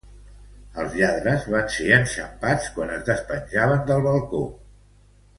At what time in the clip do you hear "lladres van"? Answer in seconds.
1.01-1.67